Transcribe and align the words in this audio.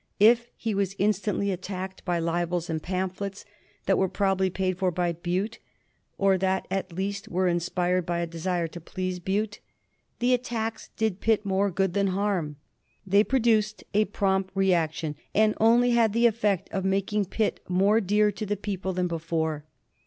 If 0.19 0.49
he 0.57 0.73
was 0.73 0.95
instantly 0.97 1.51
attacked 1.51 2.03
by 2.05 2.17
libels 2.17 2.71
and 2.71 2.81
pamphlets 2.81 3.45
that 3.85 3.99
were 3.99 4.09
probably 4.09 4.49
paid 4.49 4.79
for 4.79 4.89
by 4.89 5.11
Bute, 5.13 5.59
or 6.17 6.39
that 6.39 6.65
at 6.71 6.91
least 6.91 7.27
were 7.27 7.47
inspired 7.47 8.03
by 8.03 8.17
a 8.17 8.25
desire 8.25 8.67
to 8.69 8.81
please 8.81 9.19
Bute, 9.19 9.59
the 10.17 10.33
attacks 10.33 10.89
did 10.97 11.21
Pitt 11.21 11.45
more 11.45 11.69
good 11.69 11.93
than 11.93 12.07
harm. 12.07 12.55
They 13.05 13.23
produced 13.23 13.83
a 13.93 14.05
prompt 14.05 14.49
reaction, 14.55 15.17
and 15.35 15.53
only 15.59 15.91
had 15.91 16.13
the 16.13 16.25
effect 16.25 16.67
of 16.71 16.83
making 16.83 17.25
Pitt 17.25 17.59
more 17.69 18.01
dear 18.01 18.31
to 18.31 18.45
the 18.47 18.57
people 18.57 18.93
than 18.93 19.05
before. 19.07 19.65